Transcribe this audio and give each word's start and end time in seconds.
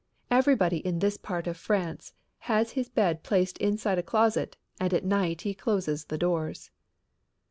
Everybody 0.31 0.77
in 0.77 0.97
this 0.97 1.15
part 1.15 1.45
of 1.45 1.57
France 1.57 2.11
has 2.49 2.71
his 2.71 2.89
bed 2.89 3.21
placed 3.21 3.59
inside 3.59 3.99
a 3.99 4.01
closet 4.01 4.57
and 4.79 4.95
at 4.95 5.05
night 5.05 5.41
he 5.41 5.53
closes 5.53 6.05
the 6.05 6.17
doors. 6.17 6.71